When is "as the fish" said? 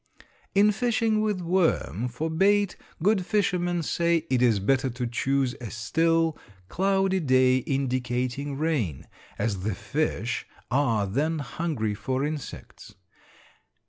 9.37-10.47